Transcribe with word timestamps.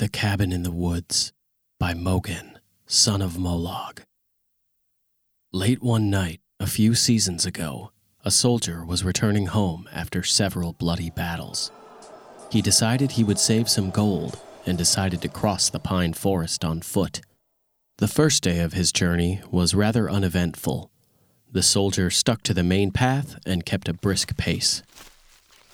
The 0.00 0.08
Cabin 0.08 0.50
in 0.50 0.62
the 0.62 0.70
Woods 0.70 1.34
by 1.78 1.92
Mogan, 1.92 2.58
son 2.86 3.20
of 3.20 3.32
Molog. 3.32 4.00
Late 5.52 5.82
one 5.82 6.08
night, 6.08 6.40
a 6.58 6.66
few 6.66 6.94
seasons 6.94 7.44
ago, 7.44 7.92
a 8.24 8.30
soldier 8.30 8.82
was 8.82 9.04
returning 9.04 9.48
home 9.48 9.86
after 9.92 10.22
several 10.22 10.72
bloody 10.72 11.10
battles. 11.10 11.70
He 12.50 12.62
decided 12.62 13.10
he 13.10 13.24
would 13.24 13.38
save 13.38 13.68
some 13.68 13.90
gold 13.90 14.40
and 14.64 14.78
decided 14.78 15.20
to 15.20 15.28
cross 15.28 15.68
the 15.68 15.78
pine 15.78 16.14
forest 16.14 16.64
on 16.64 16.80
foot. 16.80 17.20
The 17.98 18.08
first 18.08 18.42
day 18.42 18.60
of 18.60 18.72
his 18.72 18.92
journey 18.92 19.42
was 19.50 19.74
rather 19.74 20.08
uneventful. 20.08 20.90
The 21.52 21.62
soldier 21.62 22.08
stuck 22.08 22.42
to 22.44 22.54
the 22.54 22.62
main 22.62 22.90
path 22.90 23.38
and 23.44 23.66
kept 23.66 23.86
a 23.86 23.92
brisk 23.92 24.34
pace. 24.38 24.82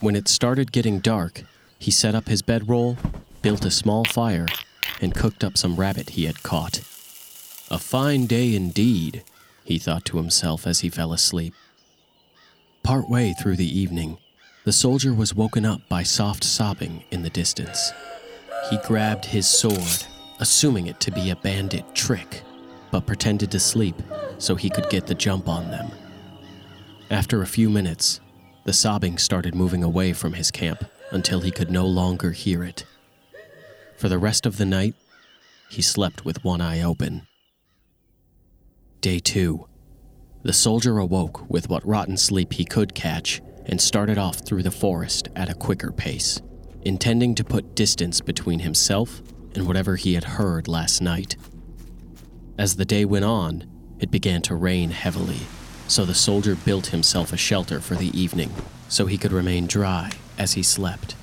When 0.00 0.14
it 0.14 0.28
started 0.28 0.72
getting 0.72 0.98
dark, 0.98 1.44
he 1.78 1.90
set 1.90 2.14
up 2.14 2.28
his 2.28 2.42
bedroll, 2.42 2.98
built 3.42 3.64
a 3.64 3.70
small 3.70 4.04
fire, 4.04 4.46
and 5.00 5.14
cooked 5.14 5.42
up 5.42 5.56
some 5.56 5.76
rabbit 5.76 6.10
he 6.10 6.24
had 6.24 6.42
caught. 6.42 6.80
A 7.70 7.78
fine 7.78 8.26
day 8.26 8.54
indeed, 8.54 9.22
he 9.64 9.78
thought 9.78 10.04
to 10.06 10.16
himself 10.16 10.66
as 10.66 10.80
he 10.80 10.88
fell 10.88 11.12
asleep. 11.12 11.54
Partway 12.82 13.34
through 13.40 13.56
the 13.56 13.78
evening, 13.78 14.18
the 14.64 14.72
soldier 14.72 15.14
was 15.14 15.34
woken 15.34 15.64
up 15.64 15.88
by 15.88 16.02
soft 16.02 16.44
sobbing 16.44 17.04
in 17.10 17.22
the 17.22 17.30
distance. 17.30 17.92
He 18.68 18.78
grabbed 18.78 19.24
his 19.26 19.46
sword, 19.46 20.06
assuming 20.38 20.86
it 20.86 21.00
to 21.00 21.10
be 21.10 21.30
a 21.30 21.36
bandit 21.36 21.94
trick, 21.94 22.42
but 22.90 23.06
pretended 23.06 23.50
to 23.52 23.60
sleep 23.60 23.94
so 24.38 24.54
he 24.54 24.70
could 24.70 24.90
get 24.90 25.06
the 25.06 25.14
jump 25.14 25.48
on 25.48 25.70
them. 25.70 25.90
After 27.10 27.42
a 27.42 27.46
few 27.46 27.70
minutes, 27.70 28.20
the 28.64 28.72
sobbing 28.72 29.18
started 29.18 29.54
moving 29.54 29.82
away 29.82 30.12
from 30.12 30.34
his 30.34 30.50
camp 30.50 30.84
until 31.10 31.40
he 31.40 31.50
could 31.50 31.70
no 31.70 31.86
longer 31.86 32.32
hear 32.32 32.62
it. 32.62 32.84
For 34.00 34.08
the 34.08 34.16
rest 34.16 34.46
of 34.46 34.56
the 34.56 34.64
night, 34.64 34.94
he 35.68 35.82
slept 35.82 36.24
with 36.24 36.42
one 36.42 36.62
eye 36.62 36.80
open. 36.80 37.26
Day 39.02 39.18
two. 39.18 39.66
The 40.42 40.54
soldier 40.54 40.96
awoke 40.96 41.44
with 41.50 41.68
what 41.68 41.86
rotten 41.86 42.16
sleep 42.16 42.54
he 42.54 42.64
could 42.64 42.94
catch 42.94 43.42
and 43.66 43.78
started 43.78 44.16
off 44.16 44.38
through 44.38 44.62
the 44.62 44.70
forest 44.70 45.28
at 45.36 45.50
a 45.50 45.54
quicker 45.54 45.92
pace, 45.92 46.40
intending 46.80 47.34
to 47.34 47.44
put 47.44 47.74
distance 47.74 48.22
between 48.22 48.60
himself 48.60 49.20
and 49.54 49.66
whatever 49.66 49.96
he 49.96 50.14
had 50.14 50.24
heard 50.24 50.66
last 50.66 51.02
night. 51.02 51.36
As 52.56 52.76
the 52.76 52.86
day 52.86 53.04
went 53.04 53.26
on, 53.26 53.66
it 53.98 54.10
began 54.10 54.40
to 54.42 54.54
rain 54.54 54.92
heavily, 54.92 55.40
so 55.88 56.06
the 56.06 56.14
soldier 56.14 56.54
built 56.54 56.86
himself 56.86 57.34
a 57.34 57.36
shelter 57.36 57.80
for 57.80 57.96
the 57.96 58.18
evening 58.18 58.50
so 58.88 59.04
he 59.04 59.18
could 59.18 59.32
remain 59.32 59.66
dry 59.66 60.10
as 60.38 60.54
he 60.54 60.62
slept. 60.62 61.16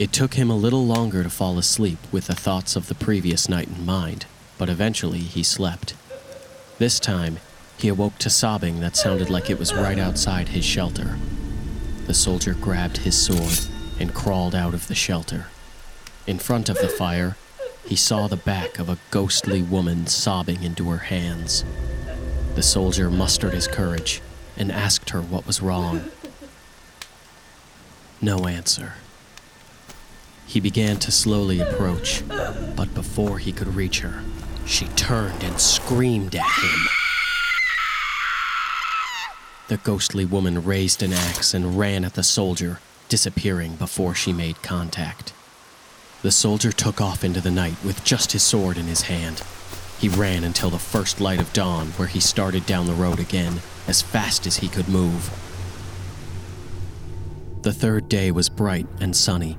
It 0.00 0.14
took 0.14 0.32
him 0.32 0.48
a 0.48 0.56
little 0.56 0.86
longer 0.86 1.22
to 1.22 1.28
fall 1.28 1.58
asleep 1.58 1.98
with 2.10 2.28
the 2.28 2.34
thoughts 2.34 2.74
of 2.74 2.88
the 2.88 2.94
previous 2.94 3.50
night 3.50 3.68
in 3.68 3.84
mind, 3.84 4.24
but 4.56 4.70
eventually 4.70 5.18
he 5.18 5.42
slept. 5.42 5.92
This 6.78 6.98
time, 6.98 7.36
he 7.76 7.88
awoke 7.88 8.16
to 8.20 8.30
sobbing 8.30 8.80
that 8.80 8.96
sounded 8.96 9.28
like 9.28 9.50
it 9.50 9.58
was 9.58 9.74
right 9.74 9.98
outside 9.98 10.48
his 10.48 10.64
shelter. 10.64 11.18
The 12.06 12.14
soldier 12.14 12.54
grabbed 12.54 12.96
his 12.96 13.14
sword 13.14 13.58
and 14.00 14.14
crawled 14.14 14.54
out 14.54 14.72
of 14.72 14.88
the 14.88 14.94
shelter. 14.94 15.48
In 16.26 16.38
front 16.38 16.70
of 16.70 16.78
the 16.78 16.88
fire, 16.88 17.36
he 17.84 17.94
saw 17.94 18.26
the 18.26 18.36
back 18.38 18.78
of 18.78 18.88
a 18.88 18.96
ghostly 19.10 19.60
woman 19.60 20.06
sobbing 20.06 20.62
into 20.62 20.88
her 20.88 21.04
hands. 21.12 21.62
The 22.54 22.62
soldier 22.62 23.10
mustered 23.10 23.52
his 23.52 23.68
courage 23.68 24.22
and 24.56 24.72
asked 24.72 25.10
her 25.10 25.20
what 25.20 25.46
was 25.46 25.60
wrong. 25.60 26.10
No 28.22 28.46
answer. 28.46 28.94
He 30.50 30.58
began 30.58 30.96
to 30.98 31.12
slowly 31.12 31.60
approach, 31.60 32.24
but 32.74 32.92
before 32.92 33.38
he 33.38 33.52
could 33.52 33.76
reach 33.76 34.00
her, 34.00 34.24
she 34.66 34.86
turned 34.96 35.44
and 35.44 35.60
screamed 35.60 36.34
at 36.34 36.42
him. 36.42 36.88
The 39.68 39.76
ghostly 39.76 40.24
woman 40.24 40.64
raised 40.64 41.04
an 41.04 41.12
axe 41.12 41.54
and 41.54 41.78
ran 41.78 42.04
at 42.04 42.14
the 42.14 42.24
soldier, 42.24 42.80
disappearing 43.08 43.76
before 43.76 44.12
she 44.16 44.32
made 44.32 44.60
contact. 44.60 45.32
The 46.22 46.32
soldier 46.32 46.72
took 46.72 47.00
off 47.00 47.22
into 47.22 47.40
the 47.40 47.52
night 47.52 47.76
with 47.84 48.02
just 48.02 48.32
his 48.32 48.42
sword 48.42 48.76
in 48.76 48.86
his 48.86 49.02
hand. 49.02 49.44
He 50.00 50.08
ran 50.08 50.42
until 50.42 50.70
the 50.70 50.80
first 50.80 51.20
light 51.20 51.40
of 51.40 51.52
dawn, 51.52 51.90
where 51.90 52.08
he 52.08 52.18
started 52.18 52.66
down 52.66 52.88
the 52.88 52.92
road 52.92 53.20
again, 53.20 53.60
as 53.86 54.02
fast 54.02 54.48
as 54.48 54.56
he 54.56 54.68
could 54.68 54.88
move. 54.88 55.30
The 57.62 57.72
third 57.72 58.08
day 58.08 58.32
was 58.32 58.48
bright 58.48 58.88
and 58.98 59.14
sunny, 59.14 59.56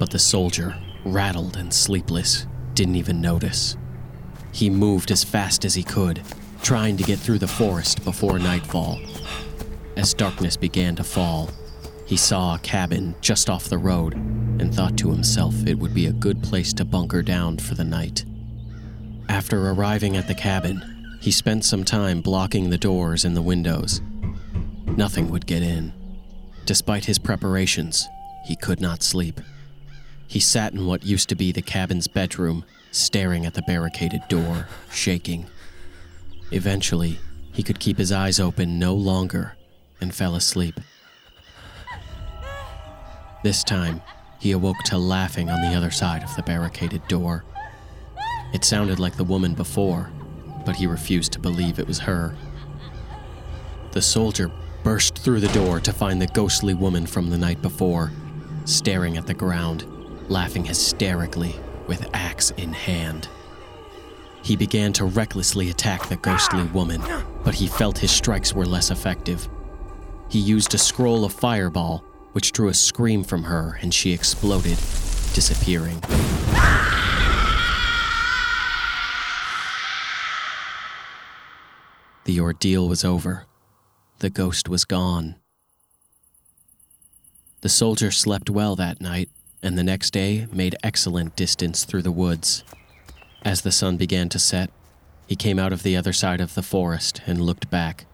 but 0.00 0.10
the 0.10 0.18
soldier, 0.18 0.74
rattled 1.04 1.58
and 1.58 1.72
sleepless, 1.72 2.46
didn't 2.72 2.96
even 2.96 3.20
notice. 3.20 3.76
He 4.50 4.70
moved 4.70 5.10
as 5.10 5.22
fast 5.22 5.66
as 5.66 5.74
he 5.74 5.82
could, 5.82 6.22
trying 6.62 6.96
to 6.96 7.04
get 7.04 7.18
through 7.18 7.38
the 7.38 7.46
forest 7.46 8.02
before 8.02 8.38
nightfall. 8.38 8.98
As 9.96 10.14
darkness 10.14 10.56
began 10.56 10.96
to 10.96 11.04
fall, 11.04 11.50
he 12.06 12.16
saw 12.16 12.54
a 12.54 12.60
cabin 12.60 13.14
just 13.20 13.50
off 13.50 13.68
the 13.68 13.76
road 13.76 14.14
and 14.14 14.74
thought 14.74 14.96
to 14.96 15.10
himself 15.10 15.54
it 15.66 15.78
would 15.78 15.92
be 15.92 16.06
a 16.06 16.12
good 16.12 16.42
place 16.42 16.72
to 16.72 16.84
bunker 16.86 17.20
down 17.20 17.58
for 17.58 17.74
the 17.74 17.84
night. 17.84 18.24
After 19.28 19.70
arriving 19.70 20.16
at 20.16 20.26
the 20.26 20.34
cabin, 20.34 21.18
he 21.20 21.30
spent 21.30 21.62
some 21.62 21.84
time 21.84 22.22
blocking 22.22 22.70
the 22.70 22.78
doors 22.78 23.26
and 23.26 23.36
the 23.36 23.42
windows. 23.42 24.00
Nothing 24.86 25.30
would 25.30 25.46
get 25.46 25.62
in. 25.62 25.92
Despite 26.64 27.04
his 27.04 27.18
preparations, 27.18 28.08
he 28.46 28.56
could 28.56 28.80
not 28.80 29.02
sleep. 29.02 29.40
He 30.30 30.38
sat 30.38 30.72
in 30.72 30.86
what 30.86 31.04
used 31.04 31.28
to 31.30 31.34
be 31.34 31.50
the 31.50 31.60
cabin's 31.60 32.06
bedroom, 32.06 32.64
staring 32.92 33.44
at 33.44 33.54
the 33.54 33.62
barricaded 33.62 34.22
door, 34.28 34.68
shaking. 34.88 35.46
Eventually, 36.52 37.18
he 37.52 37.64
could 37.64 37.80
keep 37.80 37.98
his 37.98 38.12
eyes 38.12 38.38
open 38.38 38.78
no 38.78 38.94
longer 38.94 39.56
and 40.00 40.14
fell 40.14 40.36
asleep. 40.36 40.78
This 43.42 43.64
time, 43.64 44.02
he 44.38 44.52
awoke 44.52 44.76
to 44.84 44.98
laughing 44.98 45.50
on 45.50 45.62
the 45.62 45.76
other 45.76 45.90
side 45.90 46.22
of 46.22 46.36
the 46.36 46.44
barricaded 46.44 47.08
door. 47.08 47.44
It 48.54 48.64
sounded 48.64 49.00
like 49.00 49.16
the 49.16 49.24
woman 49.24 49.54
before, 49.54 50.12
but 50.64 50.76
he 50.76 50.86
refused 50.86 51.32
to 51.32 51.40
believe 51.40 51.80
it 51.80 51.88
was 51.88 51.98
her. 51.98 52.36
The 53.90 54.00
soldier 54.00 54.48
burst 54.84 55.18
through 55.18 55.40
the 55.40 55.52
door 55.52 55.80
to 55.80 55.92
find 55.92 56.22
the 56.22 56.28
ghostly 56.28 56.74
woman 56.74 57.04
from 57.04 57.30
the 57.30 57.38
night 57.38 57.60
before, 57.60 58.12
staring 58.64 59.16
at 59.16 59.26
the 59.26 59.34
ground, 59.34 59.84
laughing 60.30 60.64
hysterically 60.64 61.56
with 61.86 62.08
axe 62.14 62.50
in 62.52 62.72
hand. 62.72 63.28
He 64.42 64.56
began 64.56 64.92
to 64.94 65.04
recklessly 65.04 65.68
attack 65.70 66.08
the 66.08 66.16
ghostly 66.16 66.64
woman, 66.64 67.02
but 67.44 67.54
he 67.54 67.66
felt 67.66 67.98
his 67.98 68.10
strikes 68.10 68.54
were 68.54 68.64
less 68.64 68.90
effective. 68.90 69.48
He 70.30 70.38
used 70.38 70.72
a 70.72 70.78
scroll 70.78 71.24
of 71.24 71.32
fireball, 71.32 72.04
which 72.32 72.52
drew 72.52 72.68
a 72.68 72.74
scream 72.74 73.24
from 73.24 73.42
her, 73.42 73.78
and 73.82 73.92
she 73.92 74.12
exploded, 74.12 74.78
disappearing. 75.34 76.00
The 82.24 82.38
ordeal 82.40 82.88
was 82.88 83.04
over. 83.04 83.46
The 84.20 84.30
ghost 84.30 84.68
was 84.68 84.84
gone. 84.84 85.34
The 87.62 87.68
soldier 87.68 88.10
slept 88.10 88.48
well 88.48 88.76
that 88.76 89.00
night, 89.00 89.28
and 89.62 89.76
the 89.76 89.84
next 89.84 90.10
day 90.10 90.46
made 90.52 90.76
excellent 90.82 91.36
distance 91.36 91.84
through 91.84 92.02
the 92.02 92.12
woods. 92.12 92.64
As 93.42 93.62
the 93.62 93.72
sun 93.72 93.96
began 93.96 94.28
to 94.30 94.38
set, 94.38 94.70
he 95.26 95.36
came 95.36 95.58
out 95.58 95.72
of 95.72 95.82
the 95.82 95.96
other 95.96 96.12
side 96.12 96.40
of 96.40 96.54
the 96.54 96.62
forest 96.62 97.22
and 97.26 97.40
looked 97.40 97.70
back, 97.70 98.06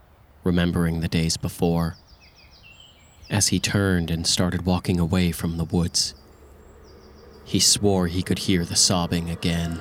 remembering 0.44 1.00
the 1.00 1.08
days 1.08 1.36
before. 1.36 1.96
As 3.30 3.48
he 3.48 3.58
turned 3.58 4.10
and 4.10 4.26
started 4.26 4.66
walking 4.66 5.00
away 5.00 5.32
from 5.32 5.56
the 5.56 5.64
woods, 5.64 6.14
he 7.44 7.58
swore 7.60 8.06
he 8.06 8.22
could 8.22 8.40
hear 8.40 8.64
the 8.64 8.76
sobbing 8.76 9.30
again. 9.30 9.80